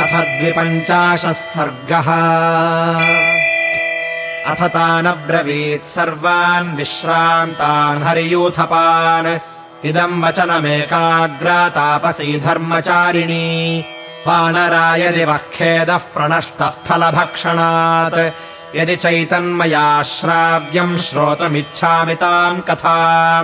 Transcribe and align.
अथ 0.00 0.06
द्विपञ्चाशः 0.06 1.32
सर्गः। 1.32 2.08
अथ 4.52 4.68
तानब्रवीत् 4.68 5.84
सर्वान् 5.84 6.76
विश्रान्तान् 6.76 8.02
हरियूथपान्। 8.02 9.38
इदम् 9.86 10.22
वचनमेकाग्रातापसी 10.22 12.40
धर्मचारिणी। 12.40 13.84
वानराय 14.26 15.08
दिवःखेदः 15.08 15.96
प्रणष्टः 15.96 16.66
फलभक्षणात्। 16.66 18.30
यदि 18.76 18.96
चैतन्मया 18.96 20.02
श्राव्यम् 20.02 20.98
श्रोतुमिच्छामि 20.98 22.14
ताम् 22.14 22.60
कथा 22.60 23.42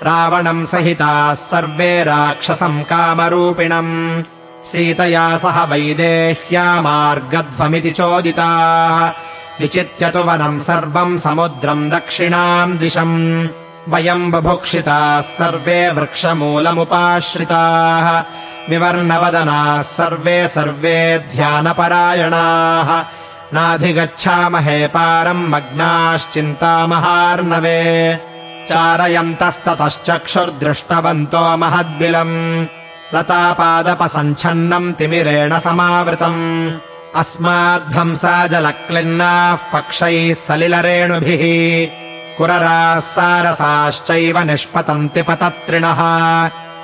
रावणम् 0.02 0.66
सहिताः 0.66 1.34
सर्वे 1.34 2.04
राक्षसम् 2.04 2.82
कामरूपिणम्। 2.82 4.22
सीतया 4.66 5.36
सह 5.36 5.64
वैदेह्या 5.64 6.82
मार्गध्वमिति 6.82 7.90
चोदिताः। 7.90 9.12
विचित्य 9.60 10.10
तु 10.10 10.18
वनम् 10.18 10.60
सर्वम् 10.60 11.18
समुद्रम् 11.18 11.90
दक्षिणाम् 11.90 12.78
दिशम् 12.78 13.48
वयम् 13.88 14.32
बुभुक्षिताः 14.32 15.20
सर्वे 15.20 15.90
वृक्षमूलमुपाश्रिताः 15.90 18.24
विवर्णवदनाः 18.70 19.82
सर्वे 19.82 20.48
सर्वे 20.48 21.18
ध्यानपरायणाः। 21.18 23.04
नाधिगच्छामहे 23.54 24.86
पारम् 24.86 25.48
मग्नाश्चिन्तामहार्णवे 25.48 28.20
चारयन्तस्ततश्चक्षुर्दृष्टवन्तो 28.68 31.56
महद्बिलम्। 31.56 32.66
लतापादपसञ्छन्नम् 33.14 34.94
तिमिरेण 34.94 35.58
समावृतम्। 35.58 36.78
अस्माद्धंसा 37.16 38.46
जलक्लिन्नाः 38.46 39.56
पक्षैः 39.56 40.34
सलिलरेणुभिः 40.34 42.03
कुरराः 42.38 43.00
सारसाश्चैव 43.00 44.38
निष्पतन्ति 44.38 45.22
पतत्रिणः। 45.22 46.00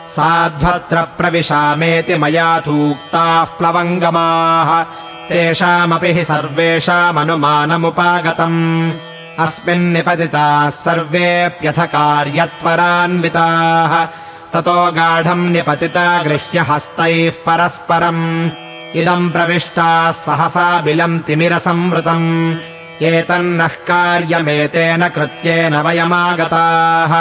साध्वत्र 0.09 1.03
प्रविशामेति 1.03 2.17
मया 2.17 2.61
तूक्ताः 2.61 3.45
प्लवङ्गमाः। 3.45 4.83
तेषामपि 5.29 6.13
हि 6.13 6.25
सर्वेषामनुमानमुपागतम्। 6.25 8.93
अस्मिन्निपतिताः 9.39 10.71
सर्वेऽप्यथ 10.71 11.73
कार्यत्वरान्विताः 11.73 14.07
ततो 14.53 14.93
गाढम् 14.93 15.53
निपतिता 15.53 16.23
गृह्य 16.23 16.59
हस्तैः 16.59 17.31
परस्परम्। 17.31 18.51
इदम् 18.97 19.31
प्रविष्टाः 19.31 20.13
सहसा 20.13 20.81
बिलम् 20.81 21.21
तिमिरसंवृतम् 21.21 22.55
एतन्नः 23.03 23.67
कार्यमेतेन 23.67 25.09
कृत्येन 25.09 25.77
वयमागताः 25.77 27.13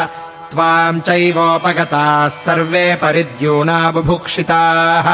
त्वाम् 0.52 1.02
चैवोपगताः 1.02 2.28
सर्वे 2.28 2.96
परिद्यूना 2.96 3.92
बुभुक्षिताः। 3.92 5.08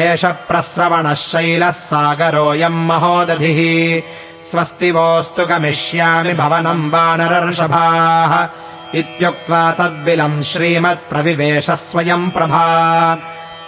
एष 0.00 0.24
प्रस्रवणः 0.24 1.14
शैलः 1.14 1.70
सागरोऽयम् 1.70 2.86
महोदधिः। 2.86 4.02
स्वस्ति 4.44 4.90
वोऽस्तु 4.90 5.46
गमिष्यामि 5.46 6.32
भवनम् 6.32 6.90
वानरर्षभाः। 6.90 8.48
इत्युक्त्वा 8.94 9.72
तद्बिलम् 9.72 10.42
श्रीमत्प्रविवेश 10.42 11.70
स्वयम् 11.70 12.30
प्रभा 12.30 13.18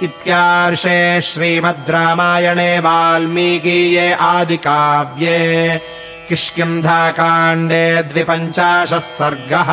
इत्यार्षे 0.03 1.21
श्रीमद् 1.29 1.91
रामायणे 1.91 2.79
वाल्मीकीये 2.87 4.11
आदिकाव्ये 4.31 5.39
किष्किन्धाकाण्डे 6.29 7.85
द्विपञ्चाशः 8.13 8.99
सर्गः 8.99 9.73